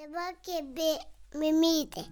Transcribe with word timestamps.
Dabar 0.00 0.32
kėbė 0.40 0.92
mimytė. 1.36 2.06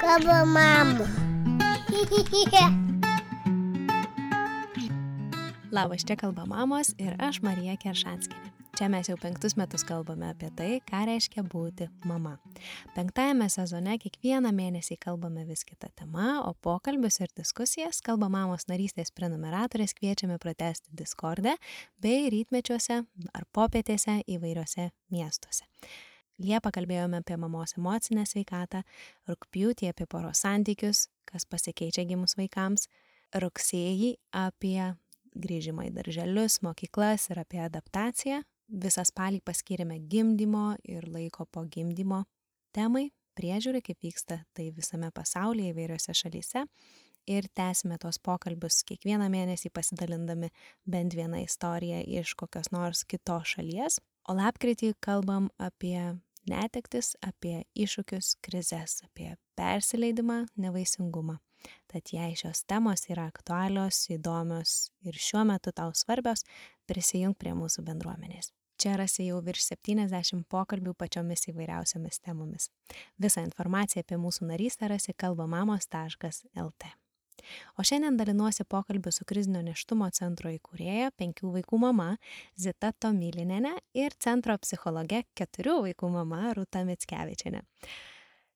Kalba 0.00 0.40
mama. 0.50 1.06
Labas, 5.70 6.02
čia 6.02 6.18
kalba 6.18 6.48
mamos 6.50 6.90
ir 6.98 7.14
aš 7.22 7.38
Marija 7.46 7.78
Keršanskinė. 7.78 8.51
Čia 8.72 8.86
mes 8.88 9.04
jau 9.04 9.18
penktus 9.20 9.52
metus 9.60 9.82
kalbame 9.84 10.30
apie 10.32 10.48
tai, 10.56 10.68
ką 10.88 11.02
reiškia 11.04 11.42
būti 11.44 11.90
mama. 12.08 12.38
Penktajame 12.96 13.44
sezone 13.52 13.98
kiekvieną 14.00 14.48
mėnesį 14.56 14.96
kalbame 15.02 15.42
vis 15.44 15.60
kitą 15.68 15.90
temą, 15.92 16.38
o 16.48 16.54
pokalbius 16.64 17.20
ir 17.20 17.28
diskusijas 17.36 18.00
kalba 18.00 18.30
mamos 18.32 18.64
narystės 18.70 19.12
prenumeratorės 19.12 19.92
kviečiame 19.98 20.38
pratesti 20.40 20.88
Discord'e 20.96 21.52
bei 22.00 22.30
rytmečiuose 22.32 23.02
ar 23.36 23.44
popietėse 23.52 24.22
įvairiose 24.24 24.88
miestuose. 25.12 25.68
Liepą 26.40 26.72
kalbėjome 26.72 27.20
apie 27.20 27.36
mamos 27.36 27.76
emocinę 27.76 28.24
sveikatą, 28.24 28.80
rūpjūtį 29.28 29.90
apie 29.92 30.08
poros 30.08 30.40
santykius, 30.46 31.10
kas 31.28 31.44
pasikeičia 31.44 32.06
gimus 32.08 32.38
vaikams, 32.40 32.88
rugsėjį 33.36 34.14
apie 34.32 34.94
grįžimą 35.36 35.90
į 35.90 35.92
darželius, 36.00 36.62
mokyklas 36.64 37.28
ir 37.28 37.44
apie 37.44 37.60
adaptaciją. 37.68 38.40
Visą 38.72 39.04
spalį 39.04 39.42
paskyrėme 39.44 39.98
gimdymo 40.08 40.78
ir 40.88 41.04
laiko 41.12 41.44
po 41.44 41.66
gimdymo 41.68 42.22
temai, 42.72 43.10
priežiūrai, 43.36 43.82
kaip 43.84 44.00
vyksta 44.00 44.38
tai 44.56 44.70
visame 44.72 45.10
pasaulyje 45.12 45.74
įvairiose 45.74 46.14
šalyse. 46.16 46.64
Ir 47.28 47.46
tęsime 47.54 48.00
tos 48.02 48.18
pokalbius 48.18 48.80
kiekvieną 48.88 49.28
mėnesį 49.30 49.70
pasidalindami 49.70 50.48
bent 50.88 51.14
vieną 51.14 51.44
istoriją 51.44 52.00
iš 52.18 52.32
kokios 52.34 52.72
nors 52.74 53.04
kitos 53.04 53.52
šalies. 53.54 54.00
O 54.26 54.34
lapkritį 54.34 54.94
kalbam 55.04 55.50
apie 55.60 56.16
netektis, 56.48 57.12
apie 57.22 57.62
iššūkius, 57.76 58.38
krizės, 58.42 59.02
apie 59.06 59.34
persileidimą, 59.58 60.46
nevaisingumą. 60.56 61.36
Tad 61.92 62.10
jei 62.10 62.32
šios 62.40 62.64
temos 62.66 63.04
yra 63.12 63.28
aktualios, 63.30 64.00
įdomios 64.10 64.90
ir 65.06 65.14
šiuo 65.14 65.44
metu 65.52 65.70
tau 65.76 65.92
svarbios, 65.94 66.42
prisijung 66.90 67.36
prie 67.38 67.54
mūsų 67.54 67.86
bendruomenės. 67.86 68.50
Čia 68.82 68.96
rasi 68.98 69.28
jau 69.28 69.36
virš 69.46 69.68
70 69.76 70.42
pokalbių 70.50 70.96
pačiomis 70.98 71.46
įvairiausiamis 71.52 72.18
temomis. 72.18 72.64
Visą 73.22 73.44
informaciją 73.46 74.02
apie 74.02 74.16
mūsų 74.18 74.48
narystę 74.48 74.88
rasi 74.90 75.14
kalbamamos.lt. 75.14 76.88
O 77.78 77.84
šiandien 77.86 78.18
dalinuosi 78.18 78.66
pokalbiu 78.66 79.12
su 79.14 79.26
krizinio 79.28 79.62
neštumo 79.62 80.08
centro 80.18 80.50
įkūrėja, 80.50 81.12
penkių 81.14 81.52
vaikų 81.60 81.78
mama 81.84 82.08
Zita 82.58 82.90
Tomilinėne 82.98 83.76
ir 84.02 84.18
centro 84.18 84.58
psichologe, 84.58 85.22
keturių 85.38 85.78
vaikų 85.86 86.10
mama 86.18 86.50
Rūta 86.58 86.82
Mitskevičiane. 86.88 87.62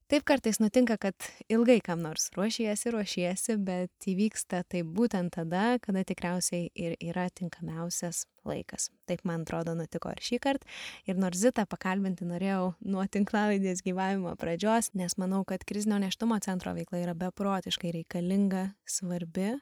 Taip 0.07 0.23
kartais 0.23 0.61
nutinka, 0.63 0.95
kad 1.03 1.25
ilgai 1.51 1.81
kam 1.83 1.99
nors 2.05 2.29
ruošiesi, 2.37 2.93
ruošiesi, 2.95 3.57
bet 3.67 4.07
įvyksta 4.07 4.61
tai 4.71 4.85
būtent 4.87 5.35
tada, 5.35 5.81
kada 5.83 6.05
tikriausiai 6.07 6.69
ir 6.79 6.95
yra 7.03 7.25
tinkamiausias 7.35 8.21
laikas. 8.47 8.93
Taip 9.11 9.25
man 9.27 9.43
atrodo 9.43 9.75
nutiko 9.75 10.13
ir 10.15 10.23
šį 10.23 10.39
kartą. 10.45 10.71
Ir 11.11 11.19
nors 11.19 11.43
Zitą 11.43 11.67
pakalbinti 11.67 12.23
norėjau 12.23 12.77
nuo 12.87 13.03
tinklalaidės 13.11 13.83
gyvavimo 13.83 14.37
pradžios, 14.39 14.93
nes 14.95 15.19
manau, 15.19 15.43
kad 15.43 15.67
krizinio 15.67 15.99
neštumo 16.05 16.39
centro 16.47 16.77
veikla 16.79 17.03
yra 17.03 17.19
beprotiškai 17.19 17.97
reikalinga, 17.99 18.69
svarbi. 18.87 19.57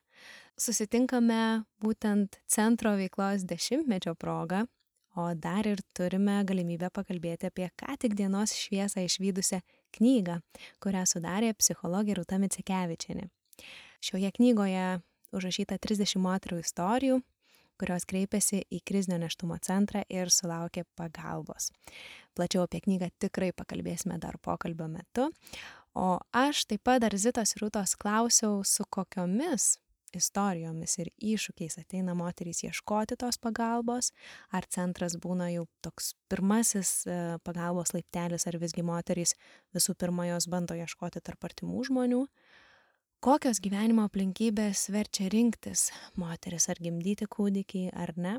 Susitinkame 0.60 1.64
būtent 1.80 2.36
centro 2.44 2.92
veiklos 3.00 3.48
dešimtmečio 3.48 4.12
progą, 4.20 4.66
o 5.14 5.34
dar 5.34 5.66
ir 5.66 5.80
turime 5.96 6.40
galimybę 6.46 6.90
pakalbėti 6.94 7.48
apie 7.50 7.68
ką 7.78 7.96
tik 8.00 8.16
dienos 8.18 8.54
šviesą 8.58 9.04
išvykusią 9.06 9.60
knygą, 9.96 10.40
kurią 10.82 11.04
sudarė 11.06 11.52
psichologė 11.58 12.18
Rūta 12.18 12.40
Mitsikevičianė. 12.42 13.28
Šioje 14.04 14.30
knygoje 14.38 14.88
užrašyta 15.34 15.78
30 15.82 16.20
moterų 16.22 16.60
istorijų, 16.64 17.20
kurios 17.80 18.06
kreipėsi 18.10 18.62
į 18.70 18.80
krizinio 18.86 19.18
neštumo 19.22 19.58
centrą 19.62 20.04
ir 20.10 20.30
sulaukė 20.30 20.84
pagalbos. 20.98 21.70
Plačiau 22.34 22.66
apie 22.66 22.82
knygą 22.84 23.10
tikrai 23.22 23.52
pakalbėsime 23.56 24.18
dar 24.22 24.38
pokalbio 24.42 24.88
metu. 24.90 25.30
O 25.94 26.18
aš 26.34 26.64
taip 26.70 26.82
pat 26.86 27.02
dar 27.04 27.14
Zitos 27.14 27.54
Rūtos 27.60 27.94
klausiau, 27.98 28.62
su 28.66 28.86
kokiomis 28.90 29.76
istorijomis 30.18 30.98
ir 31.02 31.10
iššūkiais 31.18 31.78
ateina 31.82 32.14
moterys 32.18 32.64
ieškoti 32.66 33.18
tos 33.20 33.38
pagalbos, 33.42 34.10
ar 34.54 34.66
centras 34.70 35.16
būna 35.20 35.50
jau 35.52 35.64
toks 35.84 36.12
pirmasis 36.32 36.92
e, 37.06 37.16
pagalbos 37.46 37.94
laiptelis, 37.96 38.46
ar 38.46 38.58
visgi 38.62 38.84
moterys 38.86 39.34
visų 39.74 39.96
pirma 39.98 40.28
jos 40.30 40.48
bando 40.50 40.76
ieškoti 40.78 41.22
tarp 41.24 41.48
artimų 41.50 41.86
žmonių. 41.90 42.24
Kokios 43.24 43.62
gyvenimo 43.64 44.04
aplinkybės 44.04 44.90
verčia 44.92 45.30
rinktis 45.32 45.88
moteris 46.20 46.68
ar 46.68 46.80
gimdyti 46.82 47.24
kūdikį 47.30 47.86
ar 47.96 48.12
ne. 48.20 48.34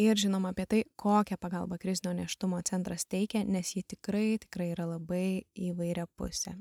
Ir 0.00 0.16
žinoma 0.16 0.52
apie 0.52 0.64
tai, 0.68 0.80
kokią 1.00 1.36
pagalbą 1.40 1.76
krizinio 1.80 2.12
neštumo 2.16 2.60
centras 2.68 3.04
teikia, 3.08 3.42
nes 3.44 3.72
ji 3.74 3.82
tikrai, 3.94 4.38
tikrai 4.40 4.70
yra 4.74 4.86
labai 4.92 5.42
įvairia 5.56 6.06
pusė. 6.16 6.54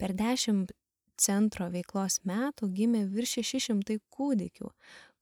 Per 0.00 0.14
dešimt 0.16 0.72
centro 1.20 1.68
veiklos 1.72 2.20
metų 2.28 2.70
gimė 2.74 3.04
virš 3.12 3.38
600 3.42 3.98
kūdikių, 4.14 4.70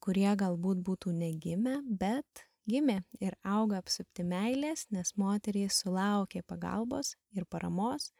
kurie 0.03 0.31
galbūt 0.39 0.83
būtų 0.87 1.13
negimę, 1.17 1.81
bet 1.87 2.47
gimė 2.69 3.01
ir 3.23 3.35
auga 3.43 3.81
apsupti 3.83 4.25
meilės, 4.27 4.87
nes 4.95 5.15
moterys 5.19 5.83
sulaukė 5.83 6.45
pagalbos 6.47 7.17
ir 7.35 7.47
paramos 7.51 8.13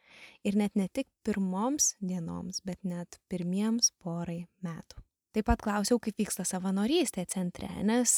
ir 0.43 0.57
net 0.59 0.75
ne 0.75 0.89
tik 0.91 1.07
pirmoms 1.23 1.95
dienoms, 2.01 2.61
bet 2.65 2.83
net 2.83 3.19
pirmiems 3.31 3.93
porai 4.03 4.45
metų. 4.63 5.03
Taip 5.33 5.47
pat 5.49 5.63
klausiau, 5.65 5.97
kaip 5.97 6.19
vyksta 6.19 6.43
savanorystė 6.45 7.23
centre, 7.25 7.65
nes 7.81 8.11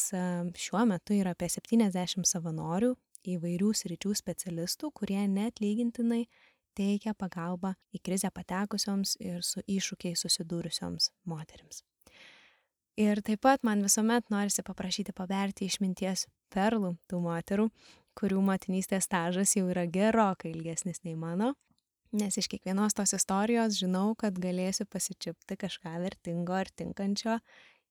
šiuo 0.60 0.82
metu 0.90 1.16
yra 1.16 1.32
apie 1.32 1.48
70 1.48 2.28
savanorių 2.28 2.92
įvairių 3.36 3.72
sričių 3.72 4.12
specialistų, 4.20 4.92
kurie 4.94 5.22
net 5.32 5.62
lygintinai 5.64 6.26
teikia 6.76 7.16
pagalbą 7.18 7.74
į 7.96 8.02
krizę 8.06 8.32
patekusioms 8.36 9.16
ir 9.24 9.44
su 9.44 9.64
iššūkiais 9.66 10.26
susidūrusioms 10.26 11.12
moteriams. 11.30 11.84
Ir 12.96 13.20
taip 13.28 13.42
pat 13.44 13.64
man 13.68 13.84
visuomet 13.84 14.30
norisi 14.32 14.64
paprašyti 14.64 15.12
paberti 15.16 15.68
išminties 15.68 16.30
perlų 16.56 16.94
tų 17.12 17.20
moterų, 17.26 17.68
kurių 18.16 18.40
motinystės 18.48 19.10
stažas 19.10 19.58
jau 19.58 19.68
yra 19.68 19.84
gerokai 19.92 20.54
ilgesnis 20.54 21.04
nei 21.04 21.18
mano, 21.20 21.52
nes 22.16 22.38
iš 22.40 22.48
kiekvienos 22.54 22.96
tos 22.96 23.12
istorijos 23.18 23.76
žinau, 23.82 24.14
kad 24.16 24.40
galėsiu 24.40 24.88
pasičiupti 24.88 25.58
kažką 25.60 25.98
vertingo 26.06 26.56
ar 26.56 26.72
tinkančio, 26.72 27.42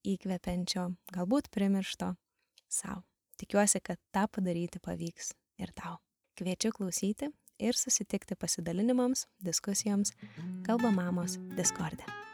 įkvepiančio, 0.09 0.89
galbūt 1.13 1.53
primiršto 1.53 2.15
savo. 2.69 3.05
Tikiuosi, 3.37 3.83
kad 3.85 3.99
tą 4.15 4.25
padaryti 4.31 4.81
pavyks 4.81 5.35
ir 5.61 5.73
tau. 5.77 5.99
Kviečiu 6.39 6.73
klausyti 6.73 7.29
ir 7.59 7.79
susitikti 7.79 8.37
pasidalinimams, 8.39 9.27
diskusijoms 9.45 10.15
Kalba 10.67 10.91
mamos 10.95 11.39
Discord'e. 11.59 12.25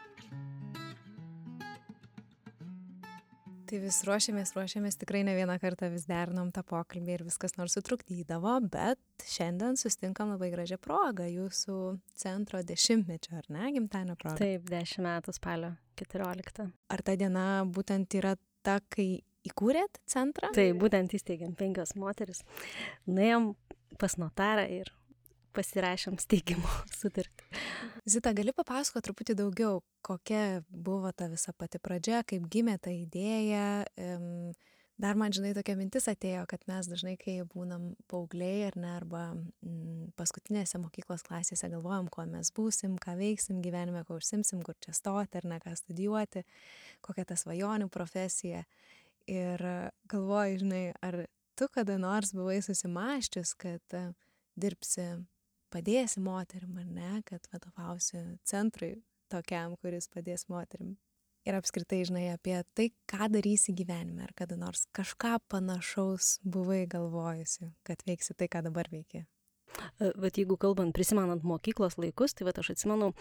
Tai 3.71 3.77
vis 3.79 4.01
ruošiamės, 4.03 4.49
ruošiamės, 4.51 4.97
tikrai 4.99 5.21
ne 5.23 5.31
vieną 5.31 5.53
kartą 5.61 5.87
vis 5.93 6.03
dernom 6.03 6.49
tą 6.51 6.59
pokalbį 6.67 7.13
ir 7.13 7.21
viskas 7.23 7.55
nors 7.55 7.77
sutrukdydavo, 7.77 8.57
bet 8.67 9.23
šiandien 9.31 9.79
sustinkam 9.79 10.33
labai 10.33 10.49
gražią 10.51 10.75
progą 10.83 11.29
jūsų 11.31 11.77
centro 12.19 12.59
dešimtmečio, 12.67 13.37
ar 13.39 13.47
ne, 13.47 13.71
gimtadienio 13.77 14.17
progą. 14.19 14.35
Taip, 14.43 14.67
dešimt 14.67 15.07
metų 15.07 15.37
spalio 15.39 15.71
14. 16.03 16.67
Ar 16.91 17.05
ta 17.07 17.15
diena 17.15 17.45
būtent 17.63 18.19
yra 18.19 18.35
ta, 18.59 18.81
kai 18.91 19.21
įkūrėt 19.47 20.03
centrą? 20.03 20.51
Taip, 20.57 20.75
būtent 20.83 21.15
įsteigėm 21.15 21.55
penkios 21.55 21.95
moteris. 21.95 22.43
Nuėjom 23.07 23.53
pas 24.03 24.19
notarą 24.19 24.67
ir 24.67 24.91
pasirašėm 25.55 26.17
steigimo 26.21 26.69
sutartį. 26.99 27.61
Zita, 28.09 28.33
gali 28.37 28.53
papasakoti 28.55 29.07
truputį 29.07 29.37
daugiau, 29.43 29.81
kokia 30.05 30.63
buvo 30.69 31.11
ta 31.13 31.29
visa 31.31 31.53
pati 31.53 31.81
pradžia, 31.81 32.23
kaip 32.27 32.47
gimė 32.51 32.77
ta 32.81 32.93
idėja. 32.93 33.85
Dar 35.01 35.17
man, 35.17 35.33
žinai, 35.33 35.55
tokia 35.57 35.73
mintis 35.79 36.05
atėjo, 36.11 36.43
kad 36.49 36.61
mes 36.69 36.85
dažnai, 36.85 37.15
kai 37.17 37.39
būnam 37.49 37.95
paaugliai 38.11 38.67
ar 38.67 38.75
ne, 38.77 38.89
arba 38.99 39.21
mm, 39.33 40.11
paskutinėse 40.19 40.77
mokyklos 40.77 41.25
klasėse 41.25 41.69
galvojam, 41.71 42.09
kuo 42.11 42.27
mes 42.29 42.51
būsim, 42.53 42.99
ką 43.01 43.15
veiksim 43.17 43.63
gyvenime, 43.65 44.03
kuo 44.05 44.19
užsimsim, 44.19 44.61
kur 44.65 44.77
čia 44.83 44.93
stoti 44.93 45.41
ar 45.41 45.47
ne, 45.49 45.57
ką 45.63 45.73
studijuoti, 45.79 46.43
kokia 47.01 47.25
ta 47.31 47.37
svajonių 47.39 47.89
profesija. 47.89 48.61
Ir 49.31 49.65
galvoju, 50.11 50.61
žinai, 50.61 50.83
ar 51.01 51.23
tu 51.57 51.69
kada 51.73 51.97
nors 52.01 52.35
buvai 52.37 52.59
susimaščius, 52.65 53.55
kad 53.57 53.97
uh, 53.97 54.11
dirbsi 54.55 55.07
padėsi 55.71 56.21
moterim, 56.23 56.75
ar 56.81 56.89
ne, 56.89 57.13
kad 57.27 57.47
vadovausi 57.53 58.21
centrui 58.47 58.97
tokiam, 59.31 59.77
kuris 59.81 60.09
padės 60.11 60.47
moterim. 60.51 60.97
ir 61.45 61.55
apskritai, 61.57 62.03
žinai, 62.05 62.27
apie 62.35 62.59
tai, 62.77 62.91
ką 63.09 63.25
darysi 63.33 63.73
gyvenime, 63.73 64.27
ar 64.27 64.33
kada 64.37 64.57
nors 64.61 64.85
kažką 64.93 65.39
panašaus 65.49 66.35
buvai 66.45 66.83
galvojusi, 66.85 67.71
kad 67.87 68.03
veiksi 68.05 68.35
tai, 68.37 68.45
ką 68.51 68.61
dabar 68.67 68.89
veiki. 68.91 69.23
Bet 69.97 70.37
jeigu 70.37 70.57
kalbant, 70.59 70.93
prisimenant 70.95 71.45
mokyklos 71.47 71.97
laikus, 71.97 72.35
tai 72.35 72.45
va 72.47 72.53
aš 72.61 72.73
atsimenu, 72.73 73.11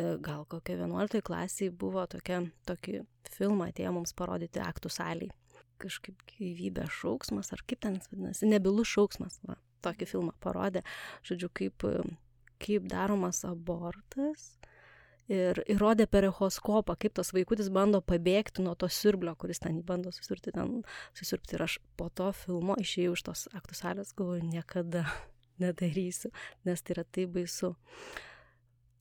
e, 0.00 0.16
gal 0.24 0.46
kokia 0.48 0.78
11 0.80 1.22
klasiai 1.22 1.70
buvo 1.70 2.06
tokia, 2.10 2.40
tokį 2.66 3.02
filmą 3.36 3.68
atėjo 3.70 3.92
mums 3.94 4.14
parodyti 4.16 4.62
aktų 4.64 4.90
saliai. 4.92 5.30
Kažkaip 5.78 6.24
gyvybė 6.32 6.88
šauksmas, 6.90 7.52
ar 7.54 7.62
kaip 7.68 7.84
ten 7.84 8.00
vadinasi, 8.08 8.48
nebilus 8.50 8.90
šauksmas, 8.90 9.38
va, 9.46 9.58
tokį 9.84 10.08
filmą 10.10 10.34
parodė, 10.42 10.84
žodžiu, 11.26 11.50
kaip, 11.54 11.86
kaip 12.62 12.88
daromas 12.90 13.44
abortas 13.48 14.54
ir 15.28 15.60
įrodė 15.68 16.08
per 16.10 16.26
echoskopą, 16.28 16.96
kaip 17.00 17.14
tas 17.18 17.32
vaikutis 17.36 17.68
bando 17.72 18.00
pabėgti 18.04 18.64
nuo 18.64 18.74
to 18.78 18.88
siurblio, 18.92 19.34
kuris 19.38 19.60
ten 19.62 19.76
jį 19.76 19.84
bando 19.86 20.12
susirpti, 20.14 20.54
ten 20.56 20.80
susirpti. 21.16 21.56
Ir 21.56 21.66
aš 21.66 21.78
po 22.00 22.08
to 22.08 22.30
filmo 22.36 22.76
išėjau 22.80 23.16
iš 23.16 23.24
tos 23.28 23.44
aktų 23.56 23.76
salės, 23.76 24.14
galvoju, 24.16 24.46
niekada 24.48 25.04
nedarysiu, 25.62 26.32
nes 26.68 26.82
tai 26.82 26.96
yra 26.96 27.04
taip 27.04 27.36
baisu. 27.36 27.74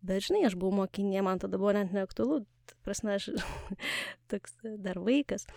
Bet 0.07 0.27
žinai, 0.27 0.44
aš 0.47 0.57
buvau 0.59 0.83
mokinė, 0.83 1.24
man 1.25 1.39
tada 1.41 1.57
buvo 1.59 1.74
net 1.75 1.95
neaktualu, 1.95 2.44
prasme, 2.85 3.15
aš 3.18 3.31
toks 4.31 4.59
dar 4.83 5.00
vaikas. 5.01 5.47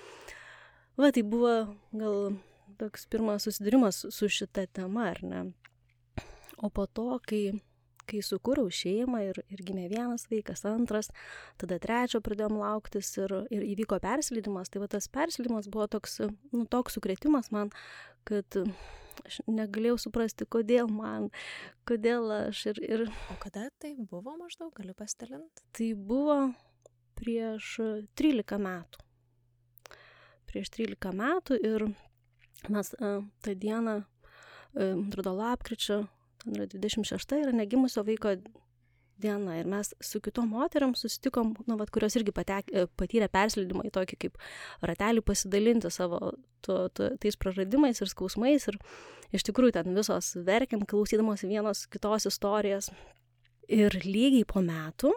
Va, 0.98 1.10
tai 1.14 1.24
buvo 1.26 1.52
gal 1.96 2.32
toks 2.80 3.08
pirmas 3.10 3.46
susidūrimas 3.46 4.04
su 4.10 4.30
šita 4.30 4.66
tema, 4.80 5.10
ar 5.14 5.24
ne? 5.24 5.42
O 6.60 6.68
po 6.72 6.86
to, 6.86 7.14
kai 7.24 7.60
kai 8.10 8.20
sukūriau 8.24 8.70
šeimą 8.74 9.22
ir, 9.28 9.40
ir 9.52 9.62
gimė 9.66 9.86
vienas 9.90 10.26
vaikas, 10.30 10.64
antras, 10.68 11.10
tada 11.60 11.78
trečio 11.82 12.20
pradėjom 12.24 12.58
lauktis 12.60 13.12
ir, 13.20 13.34
ir 13.54 13.66
įvyko 13.72 14.00
persileidimas. 14.02 14.70
Tai 14.72 14.82
va 14.84 14.90
tas 14.90 15.06
persileidimas 15.12 15.70
buvo 15.70 15.86
toks, 15.90 16.20
nu, 16.50 16.64
toks 16.70 16.98
sukretimas 16.98 17.52
man, 17.54 17.70
kad 18.28 18.58
aš 19.26 19.40
negalėjau 19.50 19.98
suprasti, 20.06 20.48
kodėl 20.48 20.90
man, 20.92 21.30
kodėl 21.88 22.30
aš 22.48 22.64
ir... 22.72 22.82
ir... 22.88 23.06
O 23.32 23.38
kada 23.42 23.68
tai 23.82 23.94
buvo 24.00 24.34
maždaug, 24.38 24.72
galiu 24.76 24.96
pasidalinti? 24.98 25.64
Tai 25.76 25.92
buvo 25.94 26.40
prieš 27.20 27.76
13 28.18 28.60
metų. 28.64 29.06
Prieš 30.50 30.72
13 30.74 31.14
metų 31.14 31.58
ir 31.62 31.90
mes 32.68 32.94
uh, 32.98 33.20
tą 33.44 33.54
dieną, 33.54 34.00
uh, 34.02 35.06
atrodo, 35.06 35.32
lapkričio 35.38 36.02
ten 36.40 36.56
yra 36.56 36.66
26 36.66 37.36
yra 37.42 37.52
negimusio 37.52 38.04
vaiko 38.06 38.34
diena 39.20 39.58
ir 39.58 39.68
mes 39.68 39.92
su 40.00 40.20
kitom 40.24 40.48
moteriam 40.54 40.94
susitikom, 40.96 41.52
nu, 41.68 41.76
vat, 41.76 41.90
kurios 41.92 42.16
irgi 42.16 42.32
patek, 42.32 42.70
e, 42.72 42.86
patyrė 42.98 43.28
perslydimą 43.32 43.84
į 43.88 43.92
tokį 43.92 44.18
kaip 44.24 44.38
ratelį 44.86 45.24
pasidalinti 45.26 45.90
savo 45.92 46.32
to, 46.64 46.76
to, 46.96 47.10
tais 47.20 47.36
praradimais 47.40 48.00
ir 48.00 48.08
skausmais 48.08 48.68
ir 48.70 48.78
iš 49.36 49.44
tikrųjų 49.50 49.76
ten 49.76 49.92
visos 49.96 50.32
verkiam, 50.46 50.86
klausydamos 50.88 51.44
vienos 51.44 51.84
kitos 51.92 52.30
istorijas. 52.30 52.90
Ir 53.70 53.94
lygiai 54.02 54.46
po 54.48 54.64
metų, 54.64 55.12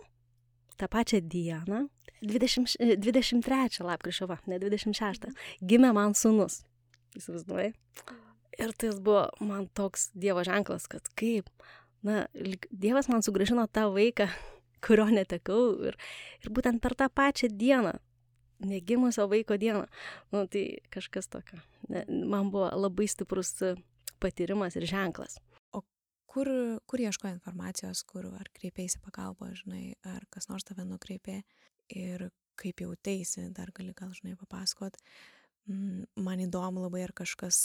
tą 0.78 0.90
pačią 0.92 1.24
dieną, 1.24 1.88
20, 2.28 2.76
23 3.02 3.80
e, 3.80 3.88
lapkričio, 3.88 4.28
va, 4.30 4.38
ne 4.52 4.60
26, 4.62 5.32
gimė 5.64 5.96
man 5.96 6.14
sunus. 6.18 6.62
Įsivaizduoji? 7.20 7.74
Ir 8.62 8.74
tai 8.78 8.92
buvo 9.02 9.28
man 9.42 9.68
toks 9.74 10.12
Dievo 10.14 10.44
ženklas, 10.46 10.86
kad 10.92 11.08
kaip, 11.18 11.50
na, 12.06 12.26
Dievas 12.70 13.10
man 13.10 13.26
sugražino 13.26 13.66
tą 13.68 13.88
vaiką, 13.94 14.30
kurio 14.86 15.08
netekau 15.10 15.62
ir, 15.90 15.98
ir 16.44 16.54
būtent 16.54 16.84
per 16.84 16.98
tą 17.00 17.10
pačią 17.10 17.50
dieną, 17.58 17.96
negimusio 18.64 19.28
vaiko 19.32 19.58
dieną, 19.60 19.88
nu, 20.32 20.46
tai 20.48 20.66
kažkas 20.94 21.30
tokio. 21.32 21.60
Man 22.10 22.52
buvo 22.52 22.70
labai 22.78 23.08
stiprus 23.12 23.56
patyrimas 24.24 24.78
ir 24.80 24.88
ženklas. 24.88 25.40
O 25.76 25.84
kur, 26.30 26.50
kur 26.88 27.04
ieško 27.04 27.32
informacijos, 27.34 28.04
kur 28.08 28.30
ar 28.32 28.50
kreipėsi 28.56 29.02
pagalbą, 29.04 29.52
žinai, 29.58 29.96
ar 30.08 30.24
kas 30.32 30.50
nors 30.52 30.68
tave 30.68 30.86
nukreipė 30.88 31.42
ir 31.94 32.30
kaip 32.60 32.84
jautėsi, 32.84 33.50
dar 33.56 33.72
gali 33.76 33.96
gal, 33.98 34.14
žinai, 34.16 34.38
papasakot. 34.40 35.00
Mm, 35.70 36.06
man 36.20 36.44
įdomu 36.44 36.84
labai, 36.84 37.06
ar 37.08 37.14
kažkas 37.16 37.60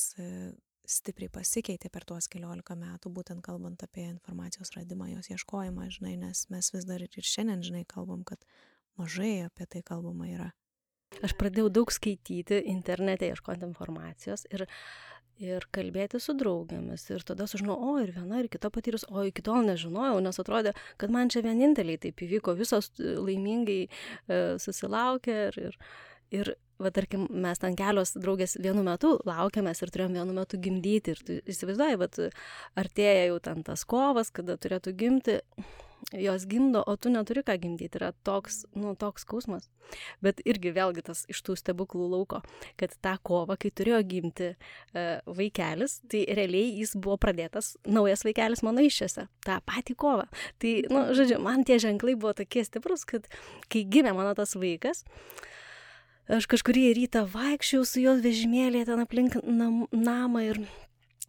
stipriai 0.89 1.29
pasikeitė 1.33 1.91
per 1.93 2.07
tuos 2.09 2.31
keliolika 2.33 2.77
metų, 2.79 3.11
būtent 3.13 3.45
kalbant 3.45 3.83
apie 3.85 4.07
informacijos 4.09 4.73
radimą, 4.77 5.11
jos 5.13 5.29
ieškojimą, 5.35 5.91
žinai, 5.99 6.15
nes 6.21 6.47
mes 6.53 6.73
vis 6.73 6.89
dar 6.89 7.05
ir 7.05 7.13
šiandien, 7.13 7.65
žinai, 7.67 7.85
kalbam, 7.89 8.25
kad 8.29 8.41
mažai 8.99 9.45
apie 9.45 9.69
tai 9.69 9.85
kalbama 9.85 10.31
yra. 10.31 10.49
Aš 11.25 11.35
pradėjau 11.41 11.71
daug 11.73 11.93
skaityti 11.93 12.61
internete, 12.69 13.29
ieškoti 13.33 13.65
informacijos 13.65 14.45
ir, 14.53 14.67
ir 15.41 15.65
kalbėti 15.73 16.21
su 16.21 16.35
draugėmis. 16.37 17.07
Ir 17.15 17.25
tada 17.27 17.47
sužinojau, 17.49 17.93
o 17.93 17.95
ir 18.03 18.13
viena, 18.17 18.43
ir 18.43 18.51
kita 18.53 18.71
patyrus, 18.73 19.07
o 19.09 19.25
iki 19.29 19.45
tol 19.45 19.65
nežinojau, 19.69 20.21
nes 20.25 20.41
atrodė, 20.41 20.75
kad 21.01 21.13
man 21.15 21.33
čia 21.33 21.45
vieninteliai 21.47 22.01
taip 22.03 22.21
įvyko, 22.25 22.57
visos 22.59 22.93
laimingai 22.99 23.81
e, 23.89 24.43
susilaukė 24.61 25.39
ir, 25.49 25.61
ir, 25.71 25.81
ir 26.35 26.55
va 26.79 26.93
tarkim 26.95 27.27
mes 27.31 27.59
ten 27.59 27.75
kelios 27.79 28.15
draugės 28.19 28.57
vienu 28.63 28.85
metu 28.87 29.17
laukėmės 29.27 29.83
ir 29.83 29.93
turėjom 29.95 30.15
vienu 30.21 30.37
metu 30.37 30.61
gimdyti 30.63 31.15
ir 31.15 31.25
tu 31.27 31.41
įsivaizduoji, 31.51 31.99
bet 32.05 32.21
artėja 32.79 33.29
jau 33.33 33.43
ten 33.43 33.67
tas 33.67 33.85
kovas, 33.89 34.31
kada 34.35 34.59
turėtų 34.61 34.95
gimti, 34.99 35.41
jos 36.13 36.47
gimdo, 36.47 36.83
o 36.87 36.95
tu 36.97 37.11
neturi 37.11 37.43
ką 37.43 37.57
gimdyti, 37.61 37.99
yra 37.99 38.13
toks, 38.25 38.63
nu, 38.79 38.95
toks 38.99 39.25
skausmas. 39.27 39.67
Bet 40.25 40.41
irgi 40.49 40.71
vėlgi 40.77 41.03
tas 41.09 41.25
iš 41.33 41.41
tų 41.45 41.57
stebuklų 41.59 42.07
lauko, 42.13 42.41
kad 42.81 42.95
tą 43.05 43.17
kovą, 43.27 43.59
kai 43.61 43.73
turėjo 43.75 44.01
gimti 44.09 44.49
e, 44.53 45.05
vaikelis, 45.27 45.99
tai 46.11 46.25
realiai 46.39 46.71
jis 46.79 46.95
buvo 46.97 47.19
pradėtas, 47.21 47.75
naujas 47.89 48.25
vaikelis 48.29 48.63
mano 48.67 48.85
iššiose, 48.87 49.27
tą 49.47 49.59
patį 49.69 49.99
kovą. 49.99 50.29
Tai, 50.63 50.75
nu, 50.93 51.05
žodžiu, 51.19 51.43
man 51.45 51.67
tie 51.69 51.81
ženklai 51.83 52.17
buvo 52.17 52.37
tokie 52.39 52.65
stiprus, 52.67 53.05
kad 53.09 53.29
kai 53.73 53.85
gimė 53.89 54.15
mano 54.17 54.35
tas 54.39 54.55
vaikas, 54.59 55.05
aš 56.29 56.49
kažkurį 56.51 56.85
rytą 56.99 57.25
vaikščiau 57.33 57.87
su 57.89 58.03
jos 58.03 58.21
vežimėlė 58.25 58.85
ten 58.89 59.01
aplink 59.03 59.39
nam, 59.45 59.87
namą 59.93 60.45
ir, 60.51 60.61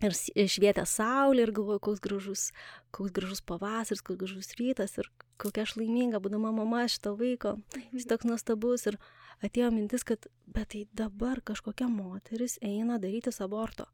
ir 0.04 0.52
švietė 0.52 0.86
saulė 0.90 1.48
ir 1.48 1.54
galvoju, 1.56 1.82
koks 1.88 2.04
gražus, 2.04 2.50
koks 2.96 3.16
gražus 3.16 3.42
pavasaris, 3.42 4.04
koks 4.04 4.20
gražus 4.20 4.54
rytas 4.60 4.98
ir 5.00 5.10
kokia 5.40 5.64
aš 5.64 5.78
laiminga, 5.80 6.20
būdama 6.20 6.52
mama 6.56 6.84
šito 6.92 7.16
vaiko. 7.20 7.56
Jis 7.96 8.08
toks 8.10 8.28
nuostabus 8.28 8.86
ir 8.92 9.00
atėjo 9.46 9.72
mintis, 9.76 10.04
kad 10.04 10.28
bet 10.52 10.74
tai 10.74 10.86
dabar 10.92 11.40
kažkokia 11.46 11.88
moteris 11.92 12.60
eina 12.62 13.00
daryti 13.00 13.32
aborto. 13.40 13.88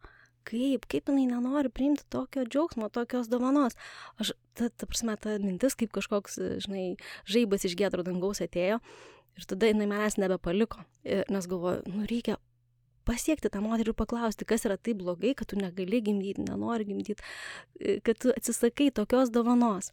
Kaip, 0.45 0.83
kaip 0.85 1.07
jinai 1.09 1.25
nenori 1.25 1.71
priimti 1.74 2.03
tokio 2.13 2.43
džiaugsmo, 2.45 2.91
tokios 2.93 3.31
dovanos. 3.31 3.74
Aš, 4.21 4.35
ta, 4.53 4.69
ta 4.69 4.85
prasme, 4.85 5.15
ta 5.17 5.39
mintis 5.41 5.74
kaip 5.74 5.89
kažkoks, 5.93 6.38
žinai, 6.65 7.00
žaibas 7.25 7.65
iš 7.65 7.74
gėdro 7.79 8.05
dangaus 8.05 8.43
atėjo 8.45 8.77
Ir 9.36 9.48
tada 9.50 9.68
jinai 9.68 9.88
manęs 9.92 10.15
nebepaliko, 10.22 10.86
nes 11.04 11.48
galvoju, 11.51 11.82
nu 11.92 12.06
reikia 12.08 12.38
pasiekti 13.06 13.51
tą 13.54 13.62
moterį 13.63 13.92
ir 13.92 13.98
paklausti, 13.98 14.48
kas 14.48 14.65
yra 14.68 14.77
taip 14.82 15.01
blogai, 15.01 15.36
kad 15.38 15.51
tu 15.51 15.60
negali 15.60 16.01
gimdyti, 16.06 16.46
nenori 16.48 16.88
gimdyti, 16.88 17.18
kad 18.06 18.22
tu 18.22 18.34
atsisakai 18.34 18.92
tokios 18.96 19.34
dovanos. 19.34 19.92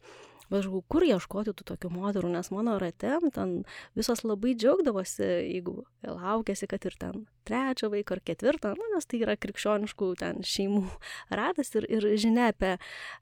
Važau, 0.53 0.83
kur 0.91 1.05
ieškoti 1.07 1.55
tų 1.57 1.65
tokių 1.71 1.89
moterų, 1.95 2.29
nes 2.35 2.51
mano 2.53 2.75
rate 2.81 3.15
ten 3.33 3.53
visos 3.97 4.21
labai 4.27 4.53
džiaugdavosi, 4.59 5.25
jeigu 5.25 5.79
laukėsi, 6.05 6.69
kad 6.69 6.85
ir 6.85 6.97
ten 7.01 7.23
trečią 7.49 7.89
vaiką 7.95 8.19
ar 8.19 8.23
ketvirtą, 8.27 8.75
nu, 8.77 8.91
nes 8.93 9.09
tai 9.09 9.23
yra 9.25 9.39
krikščioniškų 9.41 10.11
ten 10.21 10.43
šeimų 10.45 10.85
ratas 11.41 11.73
ir, 11.79 11.89
ir 11.89 12.09
žinia 12.21 12.51
apie, 12.53 12.75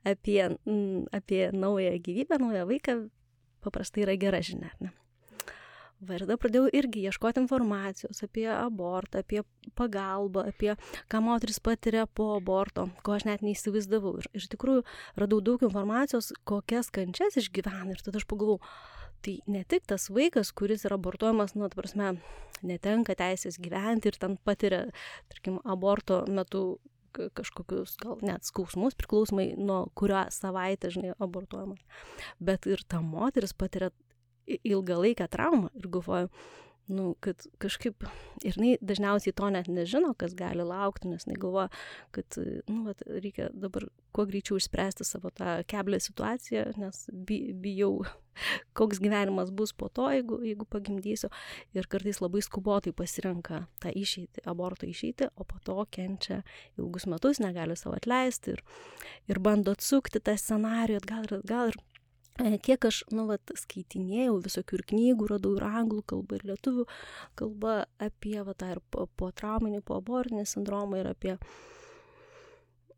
apie, 0.02 0.40
apie 1.14 1.42
naują 1.54 1.94
gyvybę, 2.02 2.40
naują 2.42 2.66
vaiką 2.72 2.98
paprastai 3.62 4.08
yra 4.08 4.18
gera 4.18 4.42
žinia. 4.42 4.72
Ne? 4.82 4.90
Va 6.00 6.16
ir 6.16 6.22
tada 6.24 6.38
pradėjau 6.40 6.70
irgi 6.72 7.02
ieškoti 7.10 7.42
informacijos 7.42 8.22
apie 8.24 8.46
abortą, 8.48 9.20
apie 9.20 9.42
pagalbą, 9.76 10.46
apie 10.48 10.72
ką 11.12 11.20
moteris 11.26 11.60
patiria 11.60 12.06
po 12.06 12.30
aborto, 12.38 12.86
ko 13.04 13.18
aš 13.18 13.26
net 13.28 13.44
neįsivaizdavau. 13.44 14.14
Ir 14.22 14.30
iš 14.40 14.48
tikrųjų 14.54 14.86
radau 15.20 15.42
daug 15.44 15.60
informacijos, 15.66 16.32
kokias 16.48 16.88
kančias 16.94 17.36
išgyvena. 17.42 17.92
Ir 17.92 18.00
tada 18.06 18.16
aš 18.16 18.24
pagalvojau, 18.32 18.62
tai 19.20 19.36
ne 19.44 19.60
tik 19.68 19.84
tas 19.92 20.08
vaikas, 20.08 20.54
kuris 20.56 20.86
yra 20.88 20.96
abortuojamas, 20.96 21.52
nu, 21.52 21.68
prasme, 21.76 22.14
netenka 22.64 23.16
teisės 23.20 23.60
gyventi 23.60 24.08
ir 24.08 24.16
ten 24.20 24.38
patiria, 24.44 24.86
tarkim, 25.32 25.60
aborto 25.68 26.24
metu 26.32 26.64
kažkokius 27.10 27.96
gal 28.00 28.20
net 28.22 28.46
skausmus 28.46 28.94
priklausomai 28.96 29.50
nuo 29.58 29.82
kurio 29.98 30.22
savaitę, 30.32 30.92
žinai, 30.94 31.16
abortuojamas. 31.20 31.82
Bet 32.40 32.68
ir 32.70 32.84
ta 32.88 33.02
moteris 33.04 33.52
patiria 33.52 33.90
ilgalaikę 34.46 35.28
traumą 35.28 35.70
ir 35.74 35.88
galvoju, 35.88 36.30
nu, 36.90 37.14
kad 37.22 37.42
kažkaip 37.62 38.04
ir 38.42 38.56
jinai 38.56 38.72
dažniausiai 38.82 39.34
to 39.36 39.48
net 39.54 39.68
nežino, 39.70 40.10
kas 40.18 40.34
gali 40.38 40.64
laukti, 40.66 41.10
nes 41.10 41.26
jinai 41.26 41.38
galvoja, 41.40 41.68
kad 42.14 42.38
nu, 42.66 42.82
vat, 42.88 43.04
reikia 43.06 43.50
dabar 43.54 43.86
kuo 44.16 44.26
greičiau 44.26 44.58
išspręsti 44.58 45.06
savo 45.06 45.30
tą 45.34 45.60
keblę 45.70 46.00
situaciją, 46.02 46.64
nes 46.80 47.04
bi, 47.14 47.38
bijau, 47.54 48.00
koks 48.78 48.98
gyvenimas 49.02 49.52
bus 49.54 49.72
po 49.76 49.88
to, 49.88 50.08
jeigu, 50.14 50.40
jeigu 50.46 50.66
pagimdysiu. 50.70 51.30
Ir 51.76 51.86
kartais 51.90 52.18
labai 52.22 52.42
skubotai 52.44 52.94
pasirenka 52.96 53.64
tą 53.82 53.94
išeitį, 53.94 54.44
aborto 54.50 54.88
išeitį, 54.90 55.30
o 55.36 55.46
po 55.46 55.60
to 55.66 55.78
kenčia 55.94 56.40
ilgus 56.80 57.06
metus, 57.10 57.42
negali 57.42 57.78
savo 57.78 57.94
atleisti 57.98 58.56
ir, 58.56 58.64
ir 59.30 59.42
bando 59.42 59.76
atsukti 59.76 60.22
tą 60.22 60.34
scenarijų 60.40 61.04
atgal 61.04 61.28
ir 61.28 61.38
atgal. 61.38 61.74
Ir 61.74 61.82
kiek 62.62 62.84
aš, 62.88 63.02
nu, 63.14 63.26
vat, 63.28 63.52
skaitinėjau 63.58 64.38
visokių 64.44 64.78
ir 64.78 64.84
knygų, 64.92 65.26
radau 65.34 65.56
ir 65.58 65.66
anglų 65.66 66.04
kalbą, 66.12 66.38
ir 66.38 66.46
lietuvių 66.52 66.86
kalbą 67.38 67.74
apie, 68.02 68.38
va, 68.46 68.54
tą 68.54 68.70
ir 68.76 68.80
po, 68.90 69.30
trauminį, 69.36 69.82
po 69.86 69.98
abortinį 70.00 70.46
sindromą 70.48 71.00
ir 71.00 71.10
apie, 71.10 71.34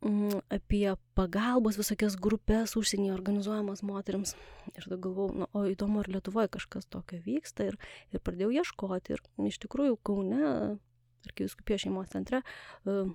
mm, 0.02 0.42
apie 0.58 0.84
pagalbos 1.18 1.78
visokias 1.80 2.18
grupės 2.20 2.76
užsienyje 2.78 3.14
organizuojamas 3.16 3.84
moteriams. 3.86 4.36
Ir 4.74 4.86
tada 4.86 5.00
galvau, 5.00 5.30
nu, 5.42 5.48
o 5.52 5.64
įdomu, 5.70 6.02
ar 6.02 6.10
Lietuvoje 6.12 6.52
kažkas 6.58 6.88
tokio 6.92 7.20
vyksta 7.24 7.70
ir, 7.72 7.78
ir 8.12 8.22
pradėjau 8.22 8.52
ieškoti. 8.62 9.16
Ir 9.16 9.48
iš 9.50 9.58
tikrųjų 9.66 9.98
Kaune 10.06 10.78
arkiviskupijos 11.22 11.84
šeimos 11.84 12.10
centre 12.10 12.42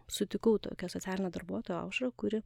sutikau 0.07 0.55
tokią 0.63 0.87
socialinę 0.91 1.31
darbuotoją 1.35 1.81
Aušrą, 1.83 2.11
kuri 2.15 2.41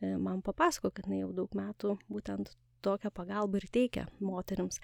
man 0.00 0.40
papasako, 0.42 0.90
kad 0.90 1.06
jinai 1.06 1.22
jau 1.22 1.32
daug 1.36 1.52
metų 1.56 1.98
būtent 2.08 2.54
tokią 2.84 3.12
pagalbą 3.14 3.60
ir 3.60 3.68
teikia 3.72 4.06
moteriams 4.20 4.80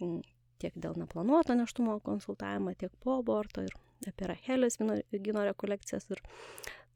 mm, 0.00 0.20
tiek 0.62 0.76
dėl 0.78 0.98
neplanuoto 1.00 1.56
neštumo 1.58 1.98
konsultavimą, 2.06 2.76
tiek 2.78 2.92
po 3.02 3.18
aborto 3.20 3.64
ir 3.66 3.74
apie 4.08 4.28
Rachelės 4.30 4.78
gino 4.78 5.46
rekolekcijas. 5.46 6.08
Ir 6.14 6.22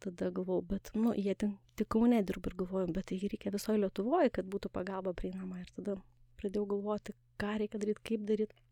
tada 0.03 0.31
galvojau, 0.35 0.63
bet, 0.75 0.93
nu, 0.99 1.15
jie 1.17 1.35
ten 1.39 1.57
tik 1.79 1.89
kaune 1.95 2.21
dirba 2.27 2.53
ir 2.53 2.59
galvojau, 2.61 2.93
bet 2.93 3.09
tai 3.11 3.19
reikia 3.23 3.53
visoje 3.55 3.81
Lietuvoje, 3.81 4.33
kad 4.39 4.49
būtų 4.53 4.71
pagalba 4.75 5.15
prieinama. 5.17 5.63
Ir 5.63 5.73
tada 5.79 5.97
pradėjau 6.41 6.67
galvoti, 6.75 7.17
ką 7.41 7.57
reikia 7.63 7.83
daryti, 7.83 8.05
kaip 8.13 8.25
daryti. 8.29 8.63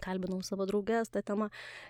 Kalbinau 0.00 0.38
savo 0.46 0.68
draugės 0.70 1.10
tą 1.10 1.18
temą. 1.26 1.48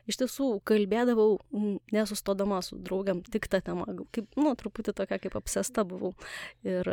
Iš 0.08 0.22
tiesų, 0.22 0.46
kalbėdavau 0.64 1.34
mm, 1.52 1.74
nesustodama 1.92 2.62
su 2.64 2.78
draugiam 2.80 3.20
tik 3.26 3.50
tą 3.52 3.60
temą. 3.66 3.84
Kaip, 4.16 4.30
nu, 4.40 4.54
truputį 4.56 4.94
tokia 4.96 5.20
kaip 5.20 5.36
apsesta 5.36 5.84
buvau. 5.84 6.14
Ir 6.64 6.88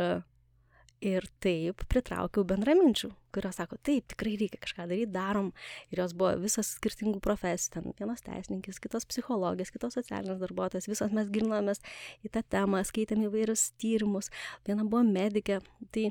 Ir 0.98 1.22
taip 1.38 1.84
pritraukiau 1.86 2.42
bendraminčių, 2.48 3.12
kurios 3.30 3.60
sako, 3.60 3.76
taip, 3.86 4.08
tikrai 4.10 4.32
reikia 4.40 4.58
kažką 4.64 4.88
daryti, 4.90 5.12
darom. 5.14 5.52
Ir 5.94 6.00
jos 6.02 6.14
buvo 6.18 6.32
visas 6.42 6.72
skirtingų 6.74 7.20
profesijų, 7.22 7.70
ten 7.76 7.94
vienas 8.00 8.24
teisininkis, 8.26 8.80
kitos 8.82 9.06
psichologės, 9.06 9.70
kitos 9.70 9.94
socialinės 9.94 10.40
darbuotojas, 10.42 10.90
visos 10.90 11.14
mes 11.14 11.30
gilinomės 11.30 11.84
į 12.26 12.32
tą 12.34 12.42
temą, 12.50 12.82
skaitėm 12.88 13.22
įvairius 13.28 13.68
tyrimus, 13.78 14.32
viena 14.66 14.82
buvo 14.82 15.04
medikė. 15.06 15.60
Tai, 15.94 16.08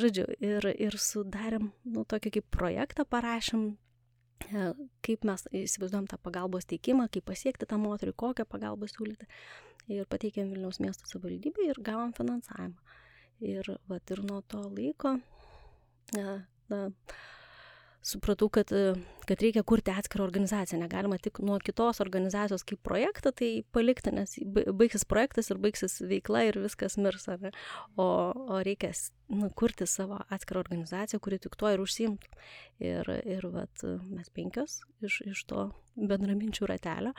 žodžiu, 0.00 0.24
ir, 0.40 0.70
ir 0.72 0.96
sudarėm, 0.96 1.68
nu, 1.84 2.08
tokį 2.08 2.38
kaip 2.38 2.48
projektą 2.56 3.04
parašėm, 3.04 3.68
e, 4.48 4.66
kaip 5.04 5.28
mes 5.28 5.48
įsivaizduojam 5.52 6.08
tą 6.08 6.22
pagalbos 6.24 6.64
teikimą, 6.72 7.10
kaip 7.12 7.28
pasiekti 7.28 7.68
tą 7.68 7.76
moterį, 7.84 8.16
kokią 8.24 8.48
pagalbą 8.48 8.88
siūlyti. 8.88 9.28
Ir 9.92 10.08
pateikėm 10.08 10.48
Vilniaus 10.48 10.80
miesto 10.80 11.04
savivaldybę 11.04 11.68
ir 11.68 11.84
gavom 11.84 12.16
finansavimą. 12.16 13.03
Ir, 13.40 13.66
vat, 13.88 14.10
ir 14.10 14.22
nuo 14.22 14.40
to 14.46 14.60
laiko 14.70 15.16
na, 16.14 16.44
na, 16.68 16.90
supratau, 18.04 18.50
kad, 18.52 18.70
kad 19.28 19.42
reikia 19.42 19.64
kurti 19.66 19.92
atskirą 19.94 20.24
organizaciją. 20.26 20.80
Negalima 20.82 21.18
tik 21.22 21.40
nuo 21.44 21.58
kitos 21.64 22.02
organizacijos 22.04 22.64
kaip 22.68 22.82
projektą 22.84 23.32
tai 23.32 23.50
palikti, 23.74 24.12
nes 24.14 24.36
baigsis 24.44 25.06
projektas 25.08 25.50
ir 25.50 25.60
baigsis 25.62 26.00
veikla 26.04 26.44
ir 26.50 26.60
viskas 26.64 26.98
mirs. 27.00 27.28
O, 27.96 28.04
o 28.04 28.60
reikia 28.66 28.92
nu, 29.32 29.48
kurti 29.56 29.86
savo 29.88 30.20
atskirą 30.28 30.60
organizaciją, 30.64 31.20
kuri 31.24 31.40
tik 31.40 31.56
tuo 31.56 31.72
ir 31.72 31.82
užsimtų. 31.84 32.28
Ir, 32.84 33.08
ir 33.24 33.48
vat, 33.54 33.86
mes 34.10 34.28
penkios 34.34 34.82
iš, 35.04 35.22
iš 35.30 35.44
to 35.48 35.68
bendraminčių 35.94 36.66
ratelio 36.68 37.12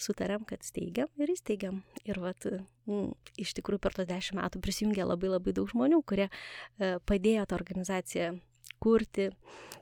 sutarėm, 0.00 0.44
kad 0.48 0.62
steigiam 0.66 1.08
ir 1.18 1.32
įsteigiam. 1.32 1.80
Ir 2.06 2.20
vat, 2.22 2.46
m, 2.86 3.14
iš 3.40 3.54
tikrųjų 3.58 3.82
per 3.82 3.96
tos 3.96 4.08
dešimt 4.10 4.40
metų 4.42 4.62
prisijungė 4.62 5.08
labai 5.08 5.32
labai 5.32 5.56
daug 5.56 5.70
žmonių, 5.72 6.02
kurie 6.06 6.28
e, 6.28 6.98
padėjo 7.08 7.48
tą 7.48 7.58
organizaciją 7.58 8.34
kurti, 8.82 9.30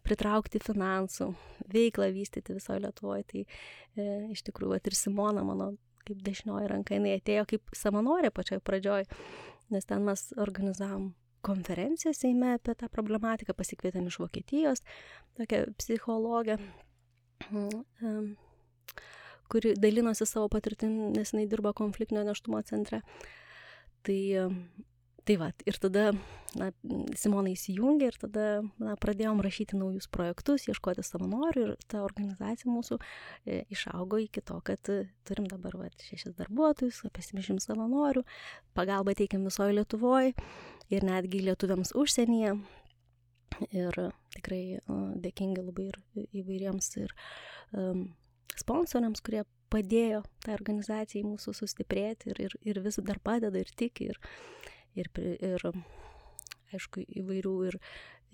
pritraukti 0.07 0.61
finansų, 0.63 1.33
veiklą 1.73 2.09
vystyti 2.15 2.57
visoje 2.57 2.85
Lietuvoje. 2.85 3.27
Tai 3.33 3.43
e, 3.43 4.09
iš 4.33 4.45
tikrųjų, 4.47 4.81
ir 4.81 4.97
Simona, 4.97 5.45
mano 5.47 5.73
kaip 6.07 6.23
dešinioji 6.23 6.71
ranka, 6.71 6.95
jinai 6.97 7.17
atėjo 7.19 7.47
kaip 7.51 7.77
savanorė 7.77 8.31
pačioj 8.35 8.61
pradžioj, 8.65 9.07
nes 9.75 9.89
ten 9.89 10.05
mes 10.07 10.29
organizavom 10.39 11.11
konferenciją 11.47 12.15
Seime 12.15 12.55
apie 12.57 12.75
tą 12.79 12.89
problematiką, 12.91 13.55
pasikvietėm 13.55 14.09
iš 14.11 14.19
Vokietijos 14.23 14.83
tokią 15.39 15.63
psichologę, 15.79 16.59
kuri 19.53 19.75
dalinosi 19.79 20.27
savo 20.27 20.49
patirtim, 20.53 20.97
nes 21.15 21.35
jinai 21.35 21.47
dirba 21.51 21.75
konfliktinio 21.77 22.25
neštumo 22.27 22.63
centre. 22.67 23.03
Tai 24.07 24.21
Tai 25.27 25.35
va, 25.41 25.49
ir 25.67 25.79
tada 25.83 26.13
na, 26.55 26.69
Simona 27.19 27.51
įsijungė 27.51 28.11
ir 28.13 28.19
tada 28.23 28.45
na, 28.79 28.95
pradėjom 29.03 29.41
rašyti 29.43 29.79
naujus 29.79 30.07
projektus, 30.13 30.69
ieškoti 30.71 31.03
savanorių 31.03 31.65
ir 31.65 31.73
ta 31.91 32.05
organizacija 32.07 32.71
mūsų 32.71 32.99
e, 32.99 33.65
išaugo 33.75 34.21
iki 34.23 34.45
to, 34.47 34.61
kad 34.67 34.91
e, 34.93 35.01
turim 35.27 35.49
dabar 35.51 35.75
va, 35.81 35.89
šešis 36.07 36.37
darbuotojus, 36.39 37.03
apie 37.09 37.25
70 37.27 37.65
savanorių, 37.65 38.23
pagalbą 38.79 39.17
teikiam 39.19 39.43
visoje 39.49 39.75
Lietuvoje 39.81 40.37
ir 40.95 41.07
netgi 41.07 41.43
lietuviams 41.49 41.91
užsienyje. 41.99 42.55
Ir 43.73 43.97
tikrai 44.37 44.79
o, 44.85 44.97
dėkingi 45.23 45.63
labai 45.65 45.89
ir 45.89 46.27
įvairiems 46.43 46.91
ir 47.01 47.15
um, 47.73 48.03
sponsoriams, 48.53 49.23
kurie 49.25 49.47
padėjo 49.73 50.23
tai 50.45 50.55
organizacijai 50.55 51.25
mūsų 51.27 51.55
sustiprėti 51.57 52.35
ir, 52.35 52.43
ir, 52.47 52.57
ir 52.69 52.83
vis 52.85 53.01
dar 53.03 53.19
padeda 53.25 53.63
ir 53.63 53.73
tiki. 53.79 54.11
Ir, 54.13 54.21
ir, 54.97 55.11
ir 55.21 55.69
aišku, 56.75 57.05
įvairių 57.23 57.55
ir, 57.71 57.79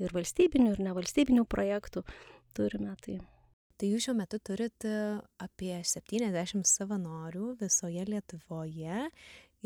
ir 0.02 0.16
valstybinių, 0.16 0.74
ir 0.76 0.82
nevalstybinių 0.88 1.46
projektų 1.50 2.04
turime. 2.56 2.96
Tai. 3.04 3.20
Tai 3.80 3.88
jūs 3.90 4.04
šiuo 4.06 4.14
metu 4.14 4.38
turite 4.38 4.92
apie 5.42 5.74
70 5.82 6.68
savanorių 6.70 7.56
visoje 7.58 8.04
Lietuvoje 8.06 9.08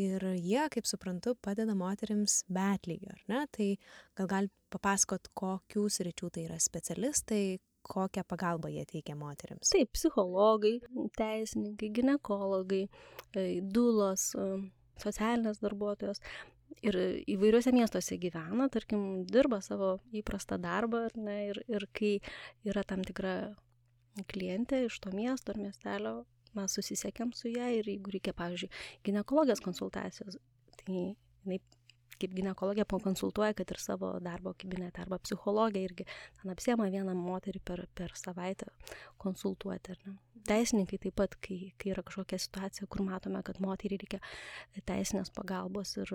ir 0.00 0.24
jie, 0.40 0.62
kaip 0.72 0.88
suprantu, 0.88 1.34
padeda 1.42 1.74
moteriams 1.76 2.42
be 2.52 2.64
atlygio, 2.76 3.12
ar 3.12 3.22
ne? 3.32 3.42
Tai 3.52 3.68
gal 4.16 4.30
gal 4.30 4.50
papasakot, 4.72 5.28
kokių 5.36 5.86
sričių 5.92 6.30
tai 6.32 6.46
yra 6.46 6.56
specialistai, 6.60 7.58
kokią 7.86 8.24
pagalbą 8.28 8.70
jie 8.72 8.84
teikia 8.88 9.16
moteriams? 9.18 9.70
Taip, 9.72 9.92
psichologai, 9.94 10.78
teisininkai, 11.18 11.92
gynekologai, 12.00 12.82
e, 13.36 13.46
dulos, 13.60 14.30
e, 14.34 14.48
socialinės 15.02 15.60
darbuotojos 15.62 16.22
ir 16.84 16.98
įvairiuose 17.30 17.72
miestuose 17.74 18.18
gyvena, 18.20 18.68
tarkim, 18.72 19.24
dirba 19.30 19.60
savo 19.64 19.96
įprastą 20.16 20.58
darbą, 20.62 21.06
ne, 21.16 21.38
ir, 21.52 21.62
ir 21.70 21.86
kai 21.96 22.16
yra 22.68 22.84
tam 22.84 23.04
tikra 23.06 23.54
klientė 24.32 24.86
iš 24.86 24.98
to 25.04 25.12
miesto 25.16 25.52
ar 25.52 25.60
miestelio, 25.60 26.14
mes 26.56 26.76
susisiekėm 26.78 27.32
su 27.36 27.52
ją 27.52 27.70
ir 27.78 27.88
jeigu 27.90 28.14
reikia, 28.14 28.36
pavyzdžiui, 28.36 28.70
gynekologijos 29.08 29.60
konsultacijos, 29.64 30.38
tai 30.80 30.94
jinai 30.96 31.60
kaip 32.16 32.32
gynekologija 32.32 32.86
pakonsultuoja, 32.88 33.52
kad 33.56 33.70
ir 33.70 33.80
savo 33.80 34.14
darbo 34.24 34.54
kabinete 34.58 35.02
arba 35.02 35.18
psichologija 35.20 35.84
irgi 35.84 36.06
ten 36.40 36.52
apsiema 36.52 36.88
vieną 36.92 37.12
moterį 37.18 37.60
per, 37.60 37.82
per 37.94 38.14
savaitę 38.16 38.70
konsultuoti. 39.20 39.96
Teisininkai 40.48 40.98
taip 41.02 41.16
pat, 41.20 41.36
kai, 41.42 41.58
kai 41.76 41.92
yra 41.92 42.04
kažkokia 42.06 42.38
situacija, 42.40 42.88
kur 42.88 43.04
matome, 43.04 43.42
kad 43.44 43.60
moteriai 43.60 44.00
reikia 44.00 44.22
teisinės 44.88 45.32
pagalbos 45.36 45.96
ir 46.00 46.14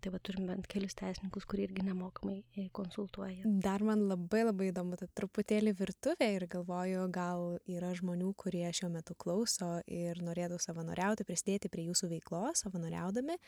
Tai 0.00 0.12
va 0.14 0.20
turim 0.24 0.46
bent 0.48 0.66
kelius 0.70 0.94
teisininkus, 0.98 1.44
kurie 1.48 1.66
irgi 1.66 1.84
nemokamai 1.86 2.38
e, 2.56 2.66
konsultuoja. 2.74 3.48
Dar 3.64 3.82
man 3.86 4.06
labai 4.08 4.42
labai 4.46 4.70
įdomu, 4.70 4.96
tai 5.00 5.08
truputėlį 5.18 5.74
virtuvė 5.78 6.28
ir 6.36 6.46
galvoju, 6.52 7.04
gal 7.14 7.44
yra 7.70 7.92
žmonių, 7.98 8.32
kurie 8.40 8.64
šiuo 8.74 8.90
metu 8.92 9.16
klauso 9.18 9.74
ir 9.90 10.22
norėtų 10.24 10.60
savanoriauti, 10.62 11.26
prisidėti 11.28 11.70
prie 11.72 11.86
jūsų 11.90 12.10
veiklos, 12.14 12.64
savanoriaudami. 12.64 13.38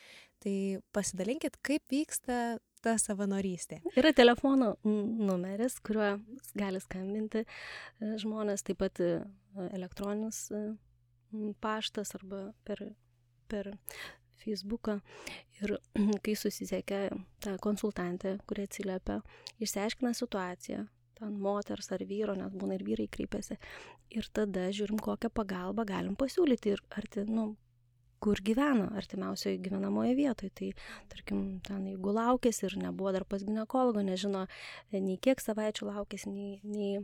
Tai 0.44 0.56
pasidalinkit, 0.96 1.60
kaip 1.64 1.84
vyksta 1.92 2.58
ta 2.84 2.96
savanorystė. 3.00 3.80
Yra 3.96 4.12
telefono 4.16 4.74
numeris, 4.84 5.78
kuriuo 5.84 6.18
gali 6.58 6.82
skambinti 6.84 7.44
e, 7.44 7.46
žmonės, 8.20 8.66
taip 8.66 8.82
pat 8.84 9.00
e, 9.00 9.14
elektroninis 9.72 10.48
paštas 11.64 12.14
arba 12.18 12.48
per, 12.66 12.82
per 13.50 13.72
Facebooką 14.44 14.98
ir 15.60 15.76
kai 16.24 16.36
susisiekia 16.38 17.08
ta 17.44 17.56
konsultantė, 17.62 18.36
kuri 18.48 18.68
atsiliepia, 18.68 19.20
išsiaiškina 19.64 20.14
situaciją, 20.16 20.86
ten 21.18 21.36
moters 21.40 21.90
ar 21.94 22.04
vyro, 22.08 22.36
nes 22.38 22.54
būna 22.54 22.78
ir 22.78 22.86
vyrai 22.86 23.08
kreipiasi. 23.10 23.58
Ir 24.14 24.30
tada 24.34 24.68
žiūrim, 24.74 25.00
kokią 25.02 25.30
pagalbą 25.34 25.86
galim 25.88 26.16
pasiūlyti 26.18 26.74
ir 26.74 26.82
ar 26.94 27.06
tai, 27.10 27.26
nu, 27.30 27.52
kur 28.24 28.40
gyvena 28.40 28.88
artimiausioje 28.96 29.60
gyvenamoje 29.64 30.14
vietoje. 30.16 30.50
Tai, 30.58 30.70
tarkim, 31.12 31.44
ten 31.66 31.86
jeigu 31.90 32.14
laukėsi 32.16 32.66
ir 32.68 32.78
nebuvo 32.80 33.12
dar 33.12 33.26
pas 33.28 33.44
gynekologo, 33.44 34.04
nežino 34.06 34.46
nei 34.94 35.18
kiek 35.20 35.42
savaičių 35.44 35.90
laukėsi, 35.90 36.32
nei, 36.32 36.58
nei, 36.64 37.02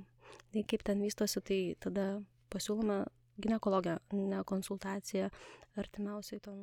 nei 0.54 0.64
kaip 0.64 0.85
ten 0.87 1.02
vystosi, 1.04 1.42
tai 1.44 1.61
tada 1.87 2.06
pasiūlome 2.52 3.02
gynekologę, 3.40 3.99
ne 4.16 4.44
konsultaciją 4.49 5.28
artimiausiai 5.80 6.40
ten 6.44 6.62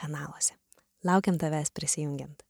kanaluose. 0.00 0.54
Laukiam 1.04 1.38
tavęs 1.38 1.70
prisijungiant. 1.74 2.45